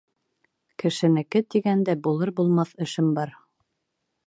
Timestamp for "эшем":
2.87-3.15